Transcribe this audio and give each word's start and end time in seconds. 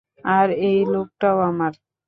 আর 0.31 0.47
এই 0.61 0.77
লুকটাও 0.85 1.37
আমার। 1.41 1.73